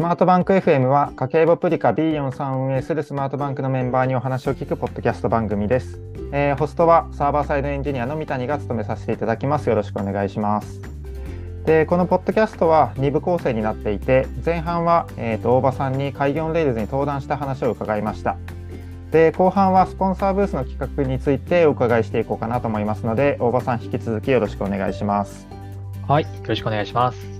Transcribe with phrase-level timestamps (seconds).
[0.00, 6.00] スマートバンク FM は家計簿プリカ B4 さん運営するスマートバンクのメンバーにお話を聞くポッドキャスト番組です、
[6.32, 9.68] えー、ホストはサーバーサイドエンジニアの三谷が務めさせていただきます。
[9.68, 10.80] よろしくお願いします。
[11.66, 18.38] でこのポッドキャストは2部構成になっていて前半は、えーと、大場さんに Kaigi on Rails に登壇した話を伺いました。
[19.10, 25.46] で後半はスポンサーブースの企画についてお伺いしていこうかなと思いますので大場さん引き続きよろしくお願いします。
[26.08, 27.39] はいよろしくお願いします。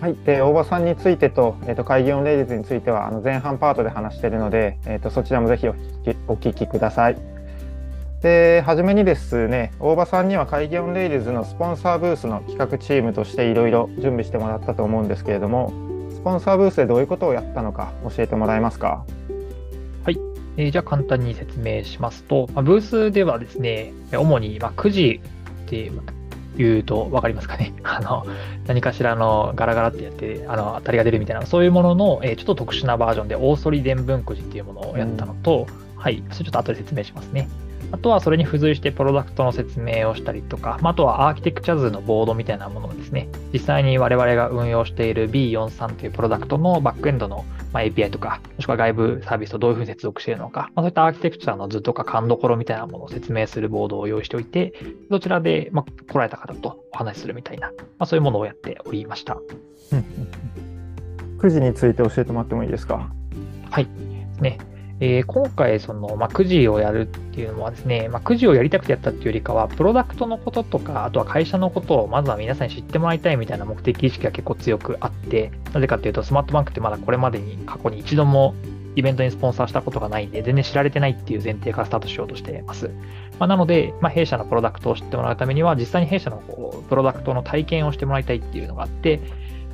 [0.00, 7.16] はい、で大場さんについてと,、えーと、会議オンレイズについてはあの前半パートで話しているので、えーと、そちらもぜひお聞きお聞きください。
[8.22, 15.72] で初めにですね大場さんには会議オンレイルズのスポンサーブースの企画チームとしていろいろ準備してもらったと思うんですけれども
[16.10, 19.04] スポンサーブースでどういうことをやったのか教えてもらえますか？
[20.04, 20.18] はい、
[20.56, 25.20] えー、じゃあ簡単に説明しますと、まあ、ブースではですね主にまあ9時
[25.66, 25.92] って
[26.58, 27.72] 言うと分かりますかね。
[27.82, 28.26] あの、
[28.66, 37.48] 何かしらのガラガラってやって、あの、当たりが出るみたいな、そういうものの、えー、ちょっと特殊なバージョンで、大反り伝文くじっていうものをやったのと、うん、はい、それちょっと後で説明しますね。
[37.90, 54.72] あとはそれに付随してプロダクトの説明をしたりとか、まあ、あとはアーキテクチャ図のボードみたいなものをですね、実際に我々が運用している B43 というプロダクトのバックエンドのまあ、API とか、もしくは外部サービスとどういうふうに接続しているのか、まあ、そういったアーキテクチャの図とか勘どころみたいなものを説明するボードを用意しておいて、
[55.10, 59.36] どちらで、まあ、来られた方とお話しするみたいな、まあ、そういうものをやっておりました。
[61.38, 63.10] 9時について教えてもらってもいいですか？
[63.70, 63.88] はい。
[64.40, 64.58] ね。
[65.00, 78.54] えー、今回、その、まあ、くじをやるっていうのはですね、まあ、くじをやりたくてやったっていうよりかは、プロダクトのこととか、あとは会社のことをまずは皆さんに知ってもらいたいみたいな目的意識が結構強くあって、なぜかっていうと、スマートバンクってまだこれまでに過去に一度も
[78.96, 82.90] イベントにスポンサーしたことがないんで、全然知られてないっていう前提からスタートしようとしています。
[83.38, 89.20] まあ、なので、まあ、弊社のプロダクトを知ってもらうためには、実際に弊社のこうプロダクトの体験をしてもらいたいっていうのがあって、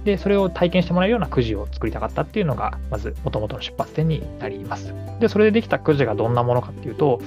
[0.05, 4.94] で、それを体験してもらえるようなくじを作りたかったっていうのが、まず元々の出発点になります。
[5.20, 7.20] で、それでできたくじがどんなものかっていうと、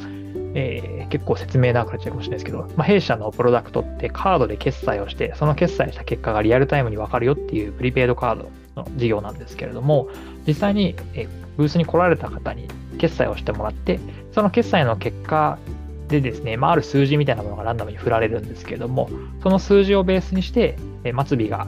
[0.53, 10.07] えー、結構説明長くなっちゃうかもしれないですけど、まあ、弊社のプロダクトってカードで決済をして、その決済した結果がリアルタイムにわかるよっていうプリペイドカードの事業なんですけれども、
[10.47, 11.27] 実際に、え
[11.57, 12.67] ブースに来られた方に
[12.99, 13.99] 決済をしてもらって、
[14.31, 15.57] その決済の結果
[16.07, 19.09] でですね、まあ、ある数字みたいなものがランダムに振られるんですけれども、
[19.41, 21.67] その数字をベースにして、え末尾が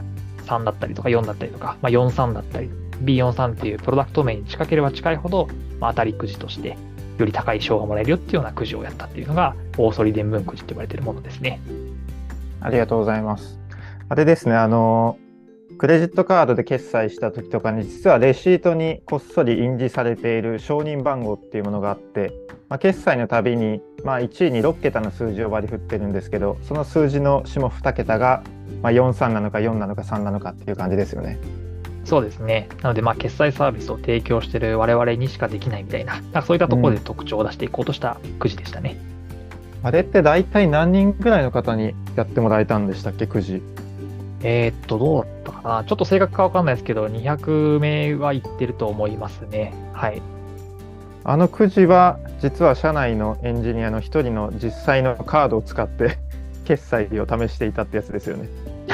[0.50, 2.70] 3だったりとか4だったりとか、まあ、43だったり、
[3.04, 6.76] B43 っていうプロダクト名に近ければ近いほど、まあ、当たりくじとして、
[7.18, 11.60] より高い賞がもらえるよっていうようなくじをやったっていうのが、大反り伝聞くじって言われてるものですね。
[12.60, 13.58] ありがとうございます。
[14.08, 15.18] あれですね、あの、
[15.78, 22.32] クレジットカードで決済した時とかに、実はレシートにこっそり印字されている承認番号っていうものがあって、
[22.68, 28.42] まあ、決済のたびに、まあ、1位に6桁の数字を割り振ってるんですけど、その数字の下2桁が
[28.82, 31.38] まあ、43なのか4なのか3なのかっていう感じですよね。
[32.04, 32.68] そうですね。
[32.82, 38.96] なので、まあ、決済サービスを提供している我々にしかできないみたいな、なそういったところで特徴を出していこうとしたくじでしたね。
[39.82, 43.62] うん、あれって大体何人ぐらいの方にやってもらえたんでしたっけ、くじ？
[44.42, 45.84] えー、っと、どうだったかな。
[45.84, 49.74] ちょっと正確かわかんないですけど、200名はいってると思いますね。
[49.92, 50.22] はい。
[51.24, 56.18] あのくじは、実は社内のエンジニアの一人の実際のカードを使って
[56.70, 58.48] 決済を試していたってやつですよね。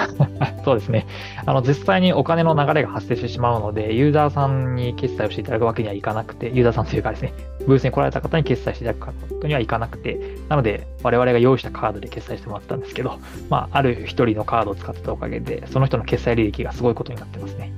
[0.65, 1.07] そうですね。
[1.45, 7.35] あの、実際にお金の流れが発生してしまうので、ユーザーさんに決済をしていただくわけにはいかなくて、ユーザーさんというかですね、
[7.67, 13.19] ブースに来られた方に決済していただくことにはいかなくて、なので、我々が用意したカードで決済してもらったんですけど、
[13.51, 17.73] まあ、ある一人のカードを使ってたおかげで、その人の決済履歴がすごいことになってますね。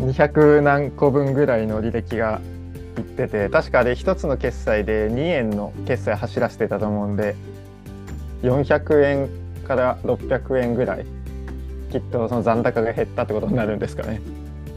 [0.00, 2.40] 200何個分ぐらいの履歴が
[2.98, 7.36] いってて、確かあれ1つの決済で2円の決済走らせてたと思うんで、
[8.42, 9.28] 400円
[9.66, 11.06] から600円ぐらい
[11.90, 14.20] きっとその残高が減ったってことになるんですかね。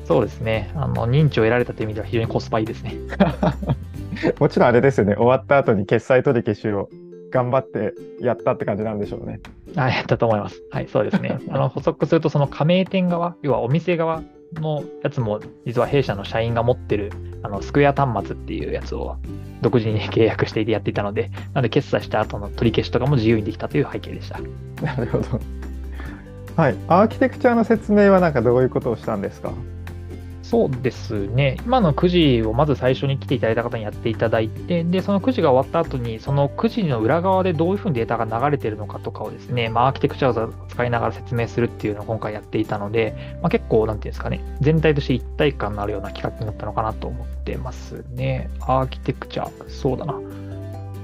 [0.05, 0.71] そうですね。
[0.75, 2.95] あの認知を得られたという意味では非常にコスパいいですね。
[4.39, 5.15] もちろんあれですよね。
[5.15, 6.89] 終わった後に決済取り消しを
[7.31, 9.39] 頑張ってやったって感じなんでしょうね。
[9.75, 10.61] あやったと思います。
[10.71, 11.39] はい、そうですね。
[11.49, 14.21] あの補足すると、その加盟店側、要はお店側
[14.55, 17.11] のやつも、実は弊社の社員が持ってる
[17.41, 19.17] あのスクエア端末っていうやつを
[19.61, 24.39] 独自に契約していてやっていたので、なので決済した後の取り消しとかも自由にできたという背景でした。
[24.81, 25.39] なるほど。
[26.55, 29.51] はい、アーキテクチャの説明はなんかどういうことをしたんですか？
[30.43, 31.57] そうですね。
[31.65, 48.49] 今のくじをまず最初に来ていただいた方にやっていただいて、で、そのくじが終わった後に、そのくじの裏側でどういうふうにデータが流れているのかとかをですね、まあ、アーキテクチャを使いながら説明するっていうのを今回やっていたので、まあ、結構、なんていうんですかね、全体として一体感のあるような企画になったのかなと思ってますね。
[48.59, 50.19] アーキテクチャ、そうだな。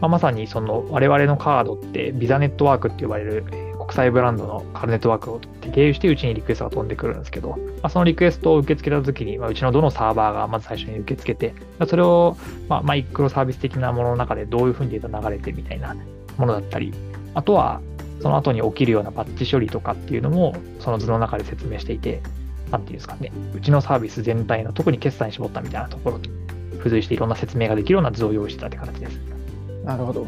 [0.01, 5.39] まあ、まさにその我々のカードってビザネットワークって呼ばれる国際ブランドのカルネットワークを
[5.73, 11.55] 経由してうちにリクエストが飛んでくるんですけど、まあ、そのリクエストを受け付けたときに、まあ、うちのどのサーバーがまず最初に受け付けて、
[11.87, 12.37] それを、
[12.67, 15.95] まあ、マイクロサービス的なものの中でどういうふうにデータ流れてみたいな
[16.37, 16.93] ものだったり、
[17.33, 17.81] あとは
[18.21, 22.21] その後に起きるようなバッチ処理とかっていうのも、その図の中で説明していて、
[22.69, 26.29] なんていうんですかね、うちのサービス全体の特に決済に絞ったみたいなところに
[26.77, 29.38] 付随していろんな説明ができるような図を用意してたって形です。
[29.83, 30.27] なるほど。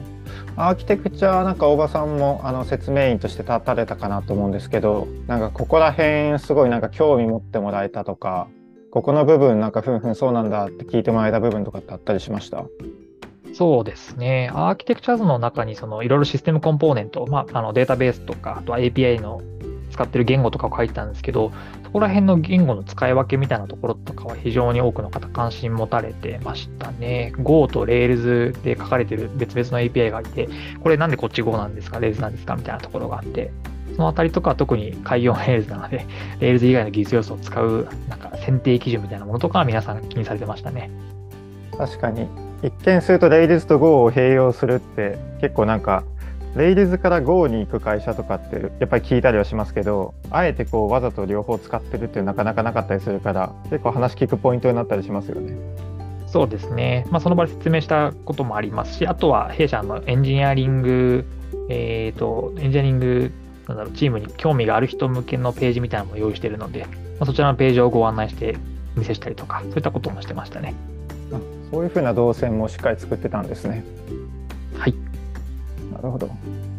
[0.56, 8.48] アーキテクチャなんか大場さんもあの説明員として立たれたかなと思うんですけど、なんかここら辺すごいなんか興味持ってもらえたとか、
[8.92, 12.66] ここの部分なんかふんふんそうなんだって聞いてもらえた部分とかってあったりしました？
[13.54, 14.50] そうですね。
[14.54, 19.42] アーキテクチャ図の中にそのいろいろシステムコンポーネント、まあ、あのデータベースとか、あとは API の
[19.92, 21.52] 使ってる言語とかを書いてたんですけど、
[21.84, 27.34] そこら辺の言語の使い分けみたいなところとかは非常に多くの方関心持たれてましたね。
[27.40, 30.50] Go と Rails で書かれてる別々の API がいて、
[30.82, 33.52] これなんでこっち Go なんですか Rails なんですかみたいなところがあって、
[33.96, 36.06] そのあたりとかは特に開業 Rails なので、
[36.40, 40.90] Rails 以外の技術要素を使うなんか選定基準みたいなものとかは皆さん気にされてましたね。
[41.78, 42.28] 確かに。
[42.64, 46.04] 一見すると Rails と Go を併用するって結構なんか
[46.56, 55.56] レイルズから Go に行く会社とかってやっぱり聞いたりはしますけどあえてこうわざと両方使ってるっていうなかなかなかったりするから結構話聞くポイントになったりしますよね。
[56.28, 61.26] そうですね、まあ、その場で説明したこともありますしあとは弊社のエンジニアリング、
[61.70, 63.32] えーと、エンジニアリング
[63.68, 68.58] なんだろうチームに興味がある人向けのページみたいなのも用意しているので、まあ、そちらのページをご案内して
[68.96, 70.74] 見せしたりとかそういったこともしてましたね。
[71.72, 73.84] そういうふうな動線もしっかり作ってたんですね。
[74.78, 75.11] はい。
[76.02, 76.30] なるほど。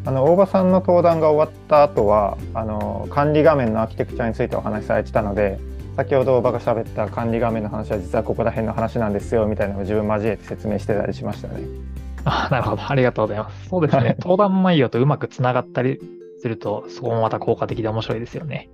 [0.04, 5.60] あの大場さんの登壇が終わった後はあの管理画面のアーキテクチャについてお話しされてたので
[5.96, 11.62] 先ほど大場が喋った管理画面の話は実はここら辺の話なんですよみたいなのを自分交えて説明してたりしましたね。
[12.24, 12.82] あなるほど。
[12.88, 13.68] ありがとうございます。
[13.68, 14.16] そうですね。
[14.22, 16.00] 登壇内容とうまくつながったり
[16.40, 18.70] すると、そこもまた効果的で面白いですよね。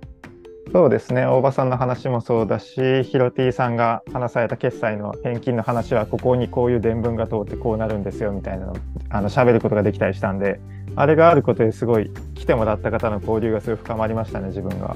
[0.71, 8.75] そうですね大場さんの話もそうだしヒロティさんが話された決済の返金の話はここにこういう伝聞が通ってこうなるんですよみたいなの
[9.09, 10.59] あの喋ることができたりしたんで
[10.95, 14.95] あれがあることですごい来てもらった方の交流がすごい深まりましたね自分が。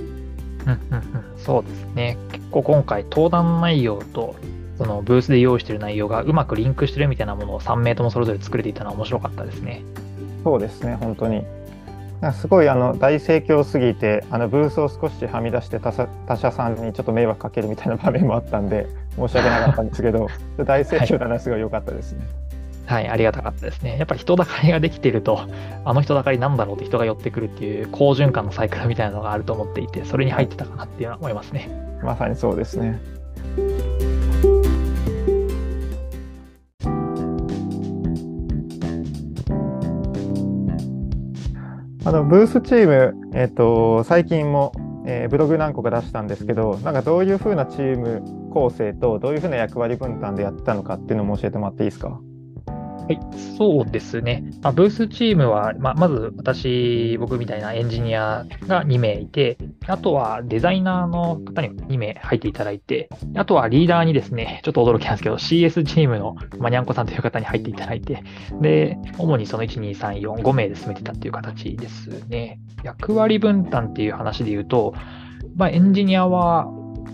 [1.36, 4.36] そうですね結構今回登壇内容と
[4.78, 9.84] そのブースで用意している内容がうまくリンクしてるみたいなものを3名ともそれぞれ作れていたのは面白かったですね。
[10.44, 11.46] そうですね本当に
[12.32, 15.92] すごいあの大盛況すぎてあのブースを少しはみ出して他
[16.38, 18.88] 社さんにちょっと迷惑かけるみたいな場面もあったんで
[19.18, 20.28] 申し訳なかったんですけど
[20.64, 22.26] 大盛況だなすごい良かったですね。
[22.86, 23.98] はい、ありがたかったですね。
[23.98, 25.48] やっぱり人だかりができていると、
[25.86, 31.70] あの人だかりなんだろうって人が寄ってくるっていう好循環のサイクルみたいなのがあると思っていて、それに入ってたかなっていうのは思いますね。
[32.04, 33.00] まさにそうですね。
[42.06, 44.74] あのブースチーム、えーと、最近も、
[45.06, 52.20] えー、ブログ何個か出したんですけど、なんかどういうふうなチーム構成と、どういうふうな役割分担でやってたのかっていうのも教えてもらっていいですか？
[53.06, 53.20] はい、
[53.58, 54.46] そうですね。
[54.62, 59.58] まあ、ブースチームは、まあ、まず私、僕みたいなエンジニアが2名いて、
[59.88, 68.24] あとはデザイナーの方に2名入っていただいて、あとはリーダーにですね、ちょっと驚きなんですけど、CS チームのまにゃんこさんという方に入っていただいて、
[68.62, 72.62] で、主にその1、2、3、4、5名で進めてたっていう形ですね。
[72.86, 74.94] 役割分担っていう話で言うと、
[75.58, 76.68] まあ、エンジニアは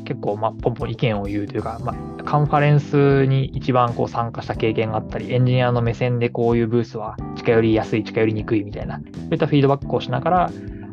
[0.06, 10.52] 結構、まあ、ポンポン意見を言うというか、まあ、カンファレンスに一番こう参加した経験があったり、エンジニアの目線でこういうブースは近寄りやすい、近寄りにくいみたいな、そういったフィードバックをしながら、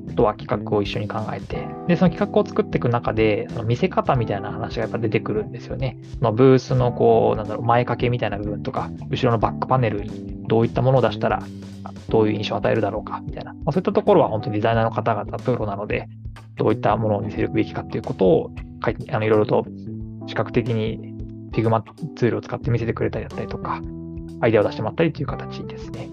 [0.09, 5.99] あとは企画を一緒に考えて、で、その企画を作っていく中で、その見せ方みたいな話がやっぱ出てくるんですよね。
[6.19, 11.43] そのブースのこう、なんだろう、前掛けみたいな部分とか、後ろのバックパネルにどういったものを出したら、
[12.09, 13.53] どういう印象を与えるだろうか、みたいな。
[13.53, 16.09] まあ、そういったところは本当にデザイナーの方々、プロなので、
[16.57, 18.51] どういったものを見せるべきかっていうことを
[18.85, 19.67] 書い、あのいろいろと
[20.27, 21.15] 視覚的に
[21.53, 21.83] Figma
[22.15, 23.81] ツールを使って見せてくれたりだったりとか、
[24.41, 26.09] アイデアを出してもらったりという形ですね。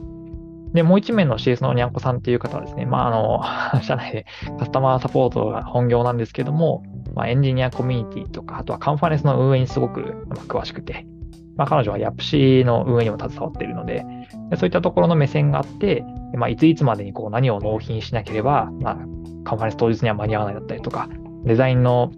[0.74, 4.26] で、もう一名の CS のにゃんこさんっていう方はですね、まあ、あの、 社内で
[4.58, 11.06] カスタマーサポートが本業なんですけども、まあ、エンジニアコミュニティとか、あとはカンファレンスの運営にすごく詳しくて、
[11.56, 14.04] まあ、彼女はヤプシの運営にも携わっているので、
[14.56, 16.04] そういったところの目線があって、
[16.36, 18.96] まあ、いついつまでにこう何を納品しなければ、まあ、
[19.44, 21.08] カンファレンス当日には間に合わないだったりとか、
[21.44, 22.12] デザインの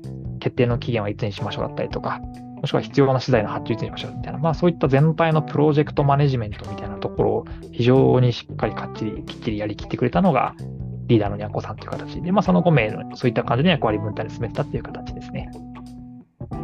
[0.46, 10.54] 決定の期限はいつにしましょうだったりとか、もしくは必要な資材の発注いつにしましょうみたいな、まあそういった全体のプロジェクトマネジメントみたいなところを非常にしっかりかっちり、きっちりやりきってくれたのが、
[11.08, 15.50] リーダーのにゃんこさんという形で、まあその5名のそういった感じで役割分担で進めてたっていう形ですね。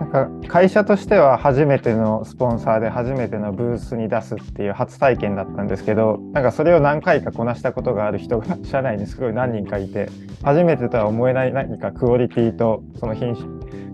[0.01, 10.10] なんか会社としては初めてのスポンサーで初めてのブースに出すっていう初体験だったんですけどなんかそれを何回かこなしたことがある人が社内にすごい何人かいて
[10.41, 13.48] 初めてとは思えない何かクオリティとその品種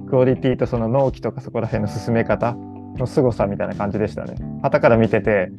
[0.10, 2.54] クオリティとその納期とかそこら辺の進め方
[2.98, 4.36] の凄さみたいな感じでしたね。
[4.64, 5.52] 旗から見てて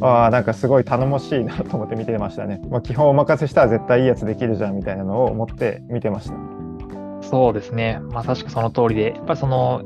[0.00, 2.60] ああなんかすごい頼もしいなと思って見てましたね。
[2.70, 6.61] まあ、基本お任せしたら絶対いいやつできるじゃんみたいなのを思って見てました。
[7.32, 7.98] そうですね。
[8.10, 9.82] まさしくその通りで、やっぱりその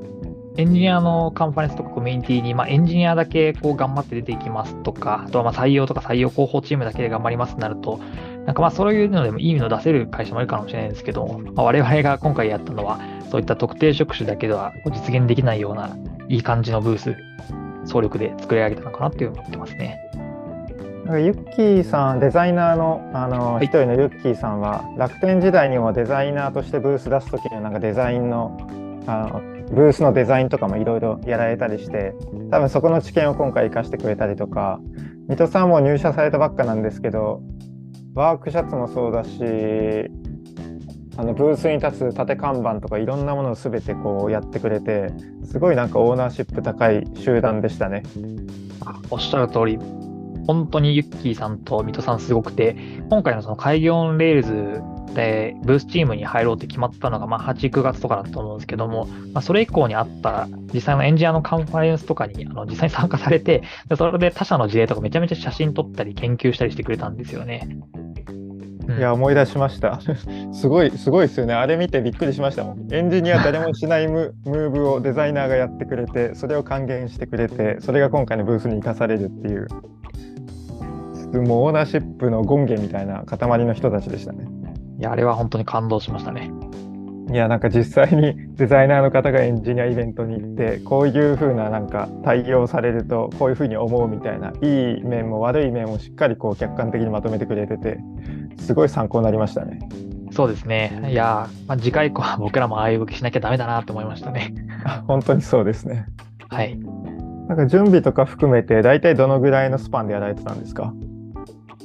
[0.57, 8.00] エンジニアのカンファレンスとかコミュニティに、まあ、エンジニアだけこう頑張って出ていきますとか、あとはま採用とか採用広報チームだけで頑張りますとなると、
[8.47, 12.99] なんかまあそういうのでもいい意味の出せる会社もいるかもしれないんですけど、まあ、我々が今回やったのは、
[13.31, 15.97] そういった特定職種だけでは実現できないような
[16.29, 17.15] いい感じのブース、
[17.85, 20.00] 総力で作り上げたのかなっていう思ってますね。
[21.06, 28.58] なんかユッキーさん、デザイナーのあの一、人のユッキーさんは、楽天時代にもデザイナーとしてブース出すときになんかデザインの
[29.06, 32.12] あのブースのデザインとかもいろいろやられたりして
[32.50, 34.80] 多分そこの知見を今回生かしてくれたりとか
[35.28, 37.40] 水戸さんも入社されたばっかなんですけど
[38.14, 39.30] ワークシャツもそうだし
[41.16, 45.12] あのブースに立つ縦看板とかいろんなものを全てこうやってくれて
[45.44, 48.02] すごいなんかオーナーシップ高い集団でしたね。
[49.10, 49.78] おっしゃる通り
[50.47, 52.76] 本当にユッキーさんと水戸さんすごくて
[53.11, 54.83] 今回のその Kaigi on Rails
[55.15, 67.69] でブースチームに入ろうって決まったのが、まあ、8、9月とかだと思うんですけども、まあ、それ以降にあった実際のエンジニアのカンファレンスとかにあの実際に参加されてで、それで他社の事例とかめちゃめちゃ写真撮ったり研究したりしてくれたんですよね。
[68.99, 70.00] いや、思い出しました。
[70.53, 71.55] すごい、すごいですよね。
[71.55, 72.95] あれ見てびっくりしましたもん。
[72.95, 79.67] エンジニア誰もしない ムーブをデザイナーがやってくれて、それを還元してくれて、それが今回のブースに生かされるっていう、
[81.33, 84.47] もうオーナーシップの権限みたいな塊の人たちでしたね。
[84.99, 86.50] いや、あれは本当に感動しましたね。
[87.28, 97.99] いや、なんか実際にデザイナーの方がエンジニアイベントに行って、こういう風ななんか対応されると、こういう風に思うみたいな、いい面も悪い面もしっかりこう客観的にまとめてくれてて、
[98.59, 99.80] すごい参考になりましたね。
[100.30, 101.09] そうですね。
[101.11, 104.54] いや、まあ、次回以降は僕らもああいう動きしなきゃダメだなと思いましたね。
[105.09, 106.06] 本当にそうですね。
[106.49, 106.78] はい。
[107.49, 110.95] なんか準備とか含めて、大体どのぐらいのスパンでやられてたんですか？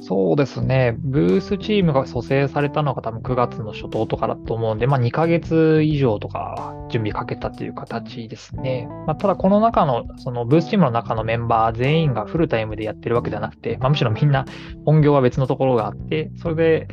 [0.04, 8.88] そうですね、ブースチームが蘇生されたのが多分9月の初頭とかだと思うんで、まあ、2ヶ月以上とか準備かけたっていう形ですね。
[9.06, 14.44] まあ、ただ、この中の、そのブースチームの中のメンバー全員がフルタイムでやってるわけではなくて、まあ、むしろみんな
[14.84, 16.88] 本業は別のところがあって、それで、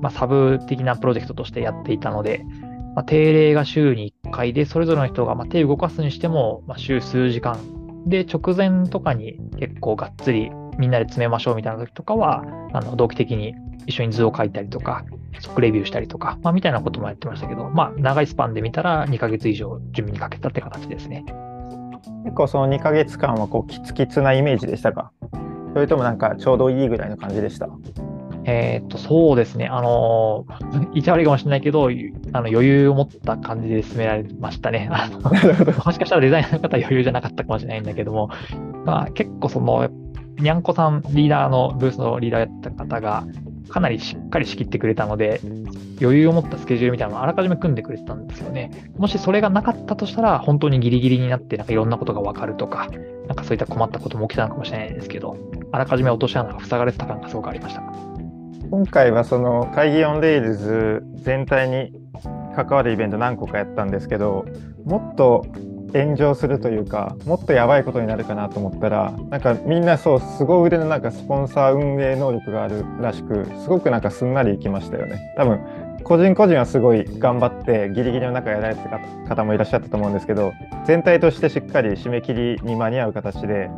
[0.00, 2.44] ま、サブ的なプロジェクトとしてやっていたので、
[2.94, 7.58] ま、定例が週に1回で、それぞれの人がま手を動かすにしても、ま週数時間
[8.06, 13.54] で、直前とかに結構がっつりみんなで詰めましょうみたいな時とかは、あの同期的に
[13.86, 15.04] 一緒に図を書いたりとか、
[15.40, 21.24] 即レビューしたりとか、まあ、みたいなこともやってましたけど、まあ、長いスパンで見たら2ヶ月以上準備にかけたって形ですね。
[22.24, 25.12] 結構その2ヶ月間はこうキツキツなイメージでしたか？
[25.74, 27.68] それともなんかちょうどいいぐらいの感じでした？
[28.46, 29.68] えっと、そうですね。
[29.68, 30.44] あの、
[30.92, 34.90] 言っちゃ悪いかもしれないけど、あの余裕を持った感じで進められましたね。
[35.84, 38.28] もしかしたらデザイナーの方は余裕じゃなかったかもしれないんだけども、
[38.84, 39.88] まあ、結構その、
[40.38, 43.24] にゃんこさん、リーダーの、ブースのリーダーやった方が、
[43.68, 45.40] かなりしっかり仕切ってくれたので、
[46.00, 48.70] 余裕を持ったスケジュールみたいなのをあらかじめ組んでくれてたんですよね。
[48.98, 52.88] もしそれがなかったとしたら、本当にギリギリになって、なんかいろんなことがわかるとか、
[53.26, 55.36] なんかそういった困ったことも起きたのかもしれないですけど、
[55.72, 57.82] あらかじめ落とし穴が塞がれてた感がすごくありました。
[58.70, 61.92] 今回はその会議オンレイルズ全体に
[62.56, 64.44] 関わるイベント何個かやったんですけど、
[64.84, 65.46] もっと
[65.94, 75.60] 炎上するというかもっとやばいことになるかなと思ったらなんかみんなそうすご腕のなんかスポンサー運営能力があるらしくすごくなんかすんなりいきましたよね多分
[76.02, 78.98] 個人個人はすごい頑張ってギリギリの中やられてた
[79.28, 80.52] 方もいらっしゃったと思うんですけど
[80.84, 83.70] 全体としてしっかり締め切りに間に合う形で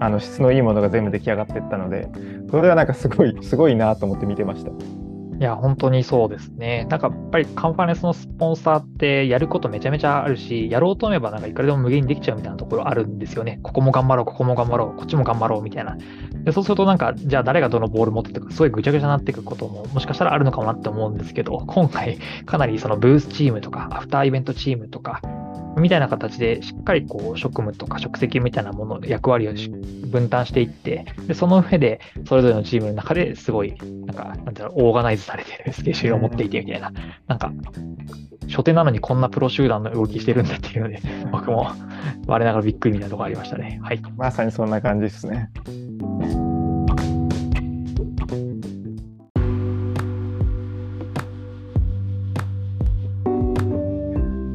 [0.00, 2.08] あの質のいいものが全部出来上がっていったので
[2.50, 5.03] それはなんかすごいすごいなと思って見てました。
[5.40, 6.86] いや、本当にそうですね。
[6.88, 13.58] なんかやっぱりカンファレンスのスポンサーってやることめちゃめちゃあるし、やろうと思えばなんかいくらでも無限にできちゃうみたいなところあるんですよね。
[13.62, 15.96] ここも頑張ろう、ここも頑張ろう、こっちも頑張ろうみたいな。
[16.44, 25.20] でそうするとなんか、じゃあ誰がどのボール持ってとか、すごいぐちゃぐちゃになっていくことももしかしたらあるのかもなって思うんですけど、今回かなりそのブースチームとか、アフターイベントチームとか、
[25.76, 29.52] みたいな形でしっかりこう職務とか職責みたいなものの役割を
[30.08, 33.74] 分担していってでその上でそれぞれのチームの中ですごい
[34.06, 36.92] なんかなんていうのオーガナイズされてるスケジュールを持っていてみたいな。
[37.26, 37.52] なんか
[38.48, 41.00] 初手なのにこんなプロ集団の動きしてるんだっていうので
[41.32, 41.72] 僕も
[42.26, 43.80] 我ながらびっくりみたいなところありましたね。
[43.82, 45.50] はい、まさにそんな感じですね。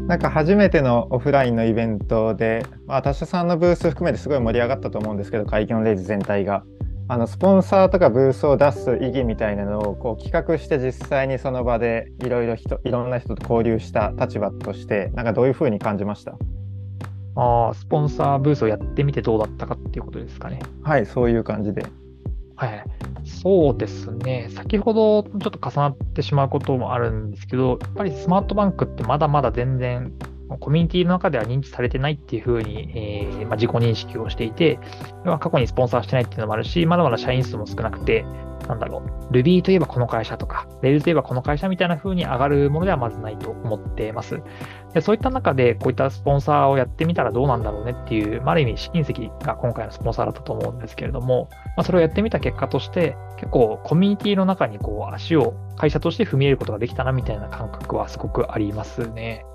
[0.09, 6.63] なんか初めてのオフラインのイベントで、まあ、他社さんのブース含めてすごい盛り上がったと思うんですけど、会議のレイズ全体が。
[7.09, 16.35] あのスポンサーとかブースを出す意義みたいなのをこう企画して実際にその場でいろいろ人いろんな人と交流した立場としてなんかどういうふうに感じました？
[17.35, 20.59] ああ、スポンサーブースをやってみてどうだったかっていうことですかね。
[20.81, 21.83] はいそういう感じで
[22.59, 22.83] はい。
[23.23, 24.49] そうですね。
[24.53, 30.11] 先ほどちょっと重なってしまうこともあるんですけど、やっぱりスマートバンクってまだまだ全然
[30.57, 34.79] コミュニティの中では認知されてないっていうふうに、えーまあ、自己認識をしていて、
[35.25, 38.25] ま過去にスポンサーしてないっていうのもあるし、まだまだ社員数も少なくて、
[38.67, 44.41] なんだろう、Ruby といえばこの会社とか、Rails といえばこの会社みたいな風に上がるものではまずないと思ってます。
[44.93, 49.13] でそういった中で、こういったスポンサーをやってみたらどうなんだろうねっていう、まあ、ある意味、試金石
[49.43, 59.45] が今回のスポンサーだったと思うんですけれども、まあ、それをやってみた結果として、結構コミュニティの中にこう足を会社として踏み入れることができたなみたいな感覚はすごくありますね。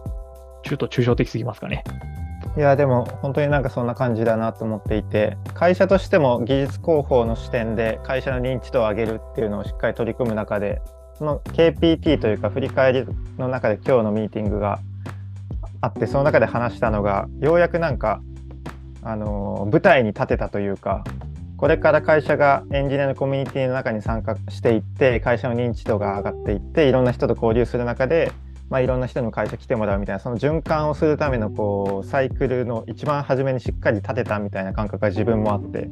[0.65, 1.85] 中途抽象的すぎますかね。
[2.57, 10.81] いやでも本当になんかそんな感じだなと思っていて会社としても技術広報の視点で会社の認知度を上げるっていうのをしっかり取り組む中で
[11.19, 13.07] その KPT というか振り返り
[13.39, 14.79] の中で今日のミーティングが
[15.81, 18.23] あってその中で話したのがようやくなんか
[19.03, 21.03] あの舞台に立てたというか
[21.57, 28.31] これから会社がエンジニアのコミュニティの中に参加していって会社の認知度が上がっていっていろんな人と交流する中で
[28.71, 35.89] まあ、いろんな人の会社来てもらうみたいなその循環をするためのこうサイクルの一番初めにしっかり立てたみたいな感覚が自分もあって、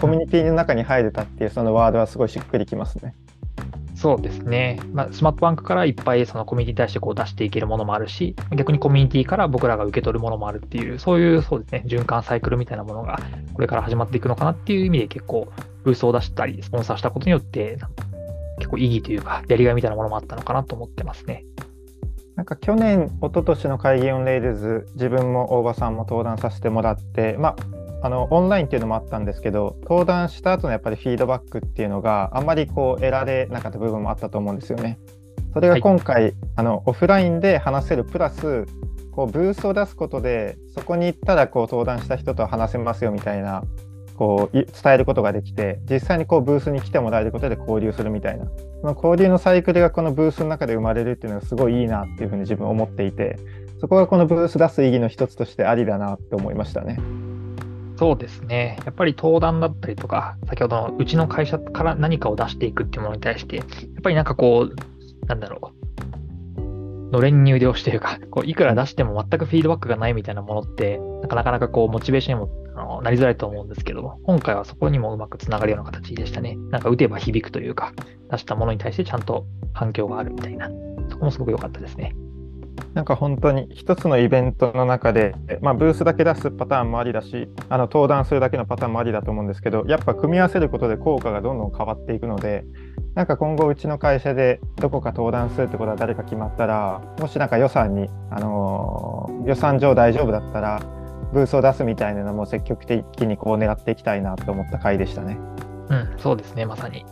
[0.00, 3.14] コミュニティの中に入れたっていうそのワードはすごいしっくりきますね。
[3.94, 13.18] そうですね、まあ、スマートバンクからいっぱいそのコミュニティに対してこう出していけるものもあるし、逆にコミュニティから僕らが受け取るものもあるっていう、そういうそうですね循環サイクルみたいなものが
[13.54, 15.48] これから始まっていくのかなっていう意味で結構、
[15.82, 17.78] ブースを出したり、スポンサーしたことによって、
[18.58, 21.44] 結構意義というか、やりがいみたいなものもあったのかなと思ってますね。
[22.36, 27.56] なんか去年、一昨年の Kaigi on Rails、自分も大場さんも登壇させてもらって、ま
[28.02, 34.98] あ、あのオンラインっていうのもあったんですけど、登壇した後のやっぱりフィードバックっていうのがあんまりこう得られなかった部分もあったと思うんですよね。
[35.54, 38.66] それが今回、はい、あのオフラインで話せるプラス、
[39.12, 43.64] こうブースを出すことで、そこに行ったらこう登壇した人と話せますよみたいな
[44.14, 48.46] こう伝えることができて実際にこうブースに来てもらえることで交流するみたいな
[48.80, 53.38] その交流のサイクルがこのブースの中で生まれるっていうのがすごいいいなっていうふうに自分思っていて
[53.80, 56.98] そこがこのブース出す意義の一つとしてありだなって思いましたね。
[57.98, 58.78] そうですね。
[58.84, 63.66] やっぱり登壇だったりとか、先ほどのうちの会社から何かを出していくっていうものに対して、やっ
[64.02, 65.75] ぱりなんかこう、なんだろう、
[67.12, 76.56] のれんに腕押しというか、こういくら出しても全くフィードバックがないみたいなものって、なかなかこうモチベーションにもあのなりづらいと思うんですけど、今回はそこにもうまくつながるような形でしたね。
[76.70, 77.92] なんか打てば響くというか、
[78.30, 80.70] 出したものに対してちゃんと反響があるみたいな、
[81.08, 82.14] そこもすごく良かったですね。
[82.94, 92.64] なんか本当に一つのイベントの中で、まあ、ブースだけ出すパターンもありだしあの登壇するだけのパターンもありだと思うんですけどやっぱ組み合わせることで効果がどんどん変わっていくので
[93.16, 100.82] なんか今後うちの会社でどこか登壇するってことは誰か決まったらもしなんか予算に、あのー、予算上大丈夫だったら
[101.32, 105.38] ブースを出すみたいなのも積極的にこう狙っていきたいなと思った回でしたね。
[105.88, 107.06] うん、そうですね、まさに。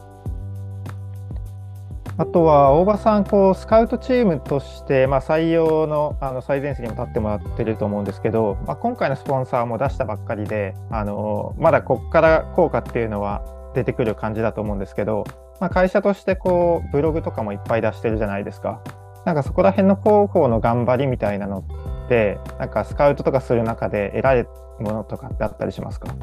[2.18, 13.42] あとは大場さんこうスカウトチームとして、まあ、採用のあの最前線にも立ってもらってると思うんですけど、まあ、今回のスポンサーも出したばっかりであのまだここから効果っていうのは
[13.74, 15.24] 出てくる感じだと思うんですけど、
[15.60, 18.80] まあ、会社としてこうブログとかもいっぱい出してるじゃないですか。
[19.26, 21.64] なんかそこら辺の広報の頑張りみたいなの
[22.04, 24.48] ってなんかスカウトとかする中で得られる
[24.80, 26.14] ものとかってあったりしますか？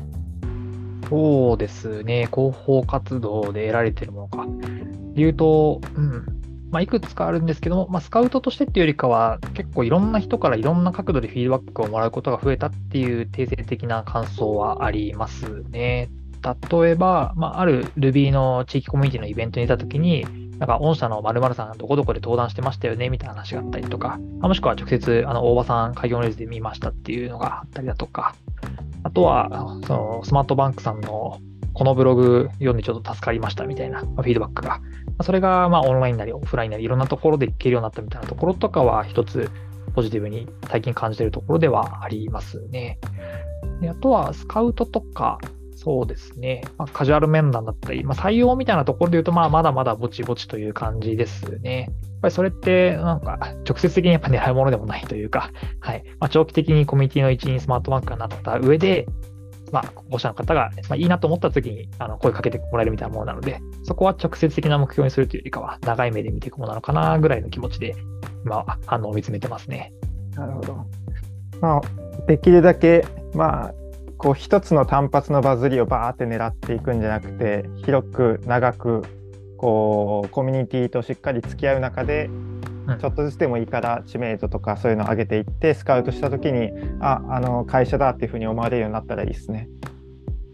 [1.10, 4.46] そうですね、広報活動で得られてるものか。
[5.14, 6.26] 言うと、うん
[6.70, 16.10] まあ、いくつかあるんですけども、まあ、スカウトとしてっていうよりかは、結構いろんな人からいろんな角度でフィードバックをもらうことが増えたっていう定性的な感想はありますね。
[16.44, 20.26] 例えば、まあ、ある Ruby の地域コミュニティのイベントにいたときに、
[20.58, 28.36] なんか、御社の〇〇さん、どこどこで登壇してましたよね、みたいな話があったりとか、もしくは直接、あの、大場さん、開業のレジで見ましたっていうのがあったりだとか、
[29.02, 31.40] あとは、その、スマートバンクさんの、
[31.74, 34.82] このブログ読んでちょっと助かりましたみたいなフィードバックが、
[35.24, 39.50] それが、まあ、オンラインなりオフラインなり、いろんなところで聞けるようになったみたいなところとかは、一つ、
[39.96, 43.00] ポジティブに最近感じているところではありますね。
[43.82, 45.40] であとは、スカウトとか、
[45.84, 46.62] そうですね。
[46.78, 51.88] まあ、カジュアル面談だったり、まあ、採用みたいなところで言うと、まあ、まだまだぼちぼちという感じですね。
[51.88, 56.04] やっぱりそれって、なんか、直接的にやっぱ狙うものでもないというか、はい。
[56.20, 59.08] まあ、長期的にコミュニティの一員スマートバンクがなった上で、
[59.72, 67.96] まあ、保護者の方が、まあ、いいなと思った時にあの声かけてもらえるみたいなものなので、そこは直接的な目標にするというよりかは、長い目で見ていくものなのかなぐらいの気持ちで、
[68.46, 69.94] 今は反応を見つめてますね。
[70.36, 70.86] なるほど。
[71.60, 71.82] まあ、
[72.28, 73.74] できるだけ、まあ、
[74.22, 79.02] こう一つの単発のバズりをバーって狙っていくんじゃなくて広く長く
[79.58, 82.30] こうコミュニティとしっかり付き合う中で
[83.00, 89.68] ちょっとずつでもいいから知名度とかそういうのを上げていってスカウトした時にああの会社だっていうふうに思われるようになったらいいですね。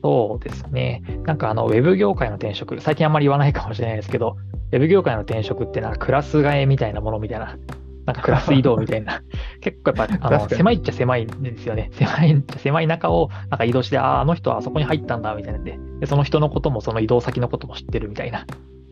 [0.02, 1.04] そうですね。
[1.26, 4.38] なんかあのウェブ業界の転職、最近あんまり言わないかもしれないですけど、
[4.72, 7.58] ウェブ業界の転職ってなんかクラス替えみたいなものみたいな、
[8.08, 9.22] なんかクラス移動みたいな、
[9.60, 11.89] 結構やっぱあの狭いっちゃ狭いんですよね。
[11.91, 18.46] 狭いっちゃ狭い中をなんか移動して、ああ、あの人はあそこに入ったんだみたいなんでで、その人のこともその移動先のことも知ってるみたいな、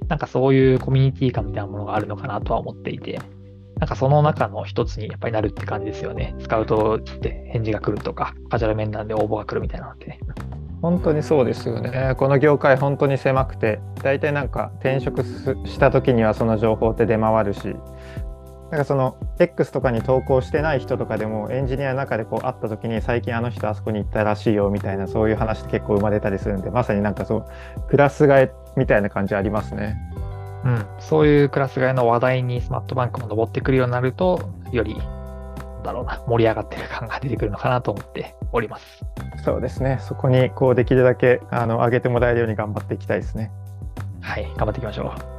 [0.09, 3.19] なんかそういうコミュニティ感みたいなものがあるのかなとは思っていて、
[3.79, 6.35] なんかその中の一つにやっぱりなるって感じですよね。
[6.39, 10.19] スカウトって返事が来るとか、カジュアル面談で応募が来るみたいなのってね。
[10.81, 12.13] 本当にそうですよね。
[12.17, 17.75] この業界本当に狭くて、大体なんか転職した時にはその情報って出回るし、
[18.71, 27.45] なんかその X とかに投稿してない人とかでもエンジニアの中でこう会った時に最近あの人あそこに行ったらしいよみたいなそういう話って結構生まれたりするんでまさになんかそう
[27.89, 29.97] クラス替えみたいな感じありますね。
[30.65, 34.97] うん、そういうクラス替えの話題にスマートバンクも上ってくるようになるとより
[35.83, 39.05] だろうな盛り上がってる感が出てくるのかなと思っております。
[39.43, 43.51] そうですねそこにこうできるだけあの上げてもらえるように頑張っていきたいですね。
[44.21, 45.34] はい頑張っていきましょう。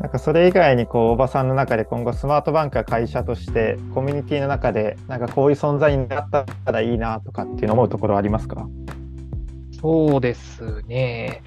[0.00, 8.68] なんかそれ以外にこう大場さんの中で今後スマートバンクが会社としてコミュニティの中でなんかこういう存在になったらいいなとかっていうの思うところありますか？
[9.80, 11.42] そうですね。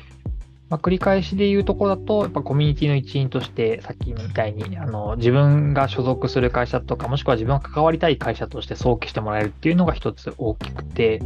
[0.69, 11.21] まあ、繰り返しで言うところだと、やっぱコミュニティの一員として、さっきみたいにあの自分が所属する会社とか、もしくは自分が関わりたい会社として想起してもらえるっていうのが一つ大きくて、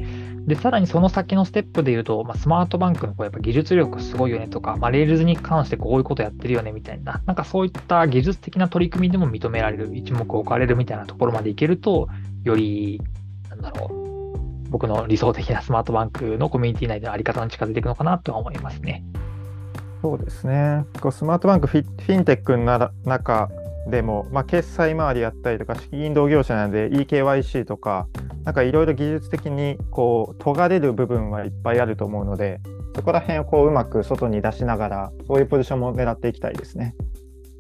[0.45, 12.09] で、さらにその先のステップで言うと、まあ、スマートバンクのこうやっぱ技術力すごいよねとか、まあ、レールズに関してこういうことやってるよねみたいな、なんかそういった技術的な取り組みでも認められる、一目置かれるみたいなところまでいけると、
[12.43, 13.01] より、
[13.49, 19.03] なんだろう、僕の理想的なスマートバンクのコミュニティ内でのあり方に近づいていくのかなとは思いますね。
[20.01, 20.83] そうですね。
[20.99, 23.49] こうスマートバンクフィフィンテックの中
[23.89, 28.07] でも、まあ、決済周りやったりとか、資金同業者なので EKYC とか、
[28.43, 32.59] なんかいろいろ技術的にこう尖れる部分はいっぱいあると思うので、
[32.95, 36.95] そこら辺をこううまく外に出しながら、そういうポジションも狙っていきたいですね。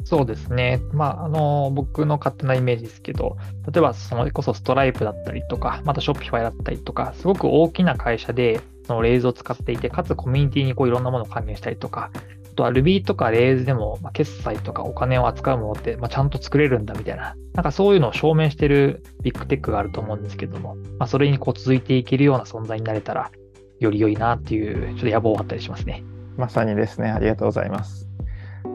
[0.05, 0.81] そうですね。
[0.91, 3.37] まあ、あの、僕の勝手なイメージですけど、
[3.71, 12.11] 例えば、それこそストライプだったりとか、またショッピファイだったりとか、すごく大きな会社で、そのレーズを使っていて、かつコミュニティにこういろんなものを還元したりとか、
[12.53, 23.31] あとは Ruby とか Rails でも、ま、決済とかお金を扱うものって、ま、ちゃんと作れるんだみたいな、なんかそういうのを証明してるビッグテックがあると思うんですけども、まあ、それにこう続いていけるような存在になれたら、
[23.79, 26.03] より良いなっていう、ちょっと野望があったりしますね。
[26.37, 28.07] まさにですね、ありがとうございます。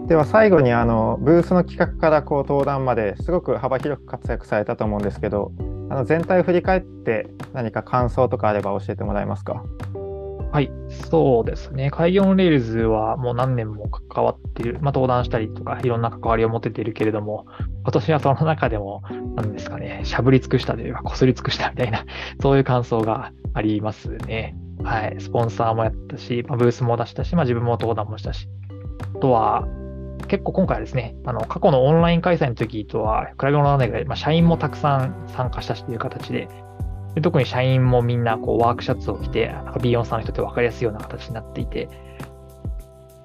[0.09, 5.53] では最後にあのブースの企画からこう登壇まですごく幅広く活躍されたと思うんですけど
[5.91, 9.62] あの全体を振り返って何か感想とかあれば教えてもらえますか？
[10.50, 10.70] はい、
[11.11, 11.90] そうですね。
[11.90, 17.46] Kaigi on Rails はもう何年も関わっている、まあ、登壇したりとか、いろんな関わりを持てているけれども、
[17.82, 19.02] 今年はその中でも、
[19.37, 22.04] なんですかね、しゃぶり尽くしたというか、こすり尽くしたみたいな、
[22.40, 24.56] そういう感想がありますね。
[24.82, 28.48] はい、スポンサーもやったし、まあ、ブースも出したし、まあ、自分も登壇もしたし、
[29.16, 29.66] あとは、
[30.28, 36.48] 結構今回はですね、あの過去のオンライン開催の時とは比べ物ならないぐらい、まあ、社員もたくさん参加したしという形で、
[37.18, 39.50] で特に社員もみんなこうワークシャツを着て、
[39.81, 41.88] B4 さんの人って分かりやすいような形になっていて、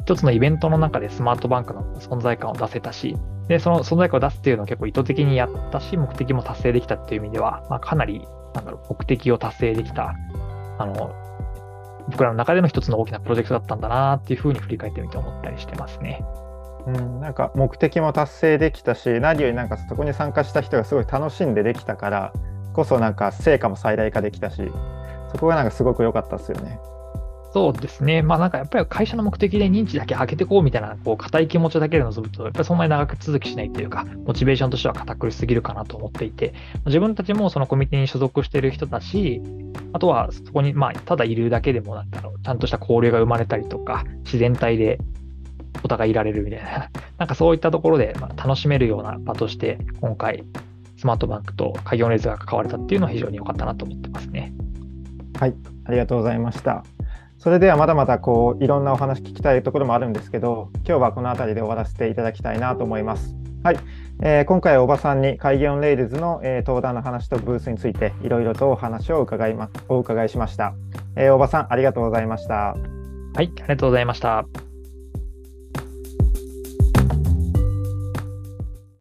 [0.01, 3.15] 一つのイベントの中でスマートバンクの存在感を出せたし、
[3.47, 10.15] で、その存在感を出すっていうのを結構意図的にやったし、目的も達成できたっていう意味では、まあ、かなり、なんだろう、目的を達成できた、
[10.79, 11.13] あの、
[12.09, 16.25] 僕らの中での一つの大きなプロジェクトだったんだなっていうふうに振り返ってみて思ったりしてますね。
[16.87, 22.33] うん、なんか目的も達成できたし何よりなんかそこに参加した人がすごい楽しんでできたから
[22.73, 24.61] こそなんか成果も最大化できたし
[25.31, 26.79] そこがなんかすごく良かったですよね。
[27.53, 28.23] そうですね。
[28.23, 36.55] まあなんかやっぱり会社の目的で認知だけ上げていこうみたいな、こう硬い気持ちだけで臨むと、やっぱりそんなに長く続きしないというか、モチベーションとしては堅苦しすぎるかなと思っていて、
[36.87, 39.39] 自分たちもそのコミュニティに所属している人だし、
[39.93, 44.97] あとはそこにまあただいるだけでもなんだろう、ちゃんとした交流が生まれたりとか、自然体で
[45.83, 50.43] お互いいられるみたいな、 なんかそういったところでま楽しめるような場として、今回、
[51.03, 54.53] スマートバンクと開業レーズが関われたっていうのは非常に良かったなと思ってますね。
[55.37, 56.85] はい、ありがとうございました。
[57.37, 63.35] それではまだまだこういろんなお話聞きたいところもあるんですけど、今日はこの辺りで終わらせていただきたいなと思います。
[63.65, 63.79] はい、
[64.21, 70.73] えー、今回は大場さんに Kaigi on Rails の、えー、登壇の話とブースについていろいろとお話を伺いまお伺いしました、
[71.17, 72.53] えー、大場さんありがとうございました。
[72.55, 74.62] はい、ありがとうございました。